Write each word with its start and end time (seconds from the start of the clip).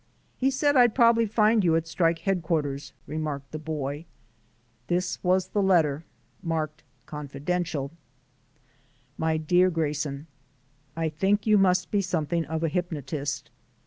"He 0.35 0.49
said 0.49 0.75
I'd 0.75 0.95
probably 0.95 1.27
find 1.27 1.63
you 1.63 1.75
at 1.75 1.85
strike 1.85 2.17
headquarters," 2.17 2.93
remarked 3.05 3.51
the 3.51 3.59
boy. 3.59 4.05
This 4.87 5.23
was 5.23 5.49
the 5.49 5.61
letter: 5.61 6.03
marked 6.41 6.81
"Confidential." 7.05 7.91
My 9.19 9.37
Dear 9.37 9.69
Grayson: 9.69 10.25
I 10.95 11.09
think 11.09 11.45
you 11.45 11.59
must 11.59 11.91
be 11.91 12.01
something 12.01 12.45
of 12.45 12.63
a 12.63 12.67
hypnotist. 12.67 13.51